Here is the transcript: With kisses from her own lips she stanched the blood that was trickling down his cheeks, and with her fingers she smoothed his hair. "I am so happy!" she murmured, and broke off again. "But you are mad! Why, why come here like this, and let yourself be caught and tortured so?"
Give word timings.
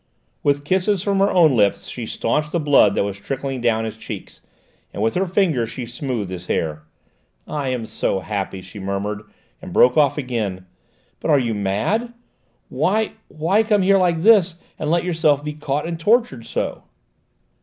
With 0.41 0.65
kisses 0.65 1.03
from 1.03 1.19
her 1.19 1.29
own 1.29 1.55
lips 1.55 1.87
she 1.87 2.07
stanched 2.07 2.51
the 2.51 2.59
blood 2.59 2.95
that 2.95 3.03
was 3.03 3.19
trickling 3.19 3.61
down 3.61 3.85
his 3.85 3.95
cheeks, 3.97 4.41
and 4.91 5.03
with 5.03 5.13
her 5.13 5.27
fingers 5.27 5.69
she 5.69 5.85
smoothed 5.85 6.31
his 6.31 6.47
hair. 6.47 6.81
"I 7.47 7.67
am 7.69 7.85
so 7.85 8.19
happy!" 8.21 8.63
she 8.63 8.79
murmured, 8.79 9.21
and 9.61 9.71
broke 9.71 9.97
off 9.97 10.17
again. 10.17 10.65
"But 11.19 11.35
you 11.37 11.51
are 11.51 11.55
mad! 11.55 12.15
Why, 12.69 13.11
why 13.27 13.61
come 13.61 13.83
here 13.83 13.99
like 13.99 14.23
this, 14.23 14.55
and 14.79 14.89
let 14.89 15.03
yourself 15.03 15.43
be 15.43 15.53
caught 15.53 15.85
and 15.87 15.99
tortured 15.99 16.47
so?" 16.47 16.81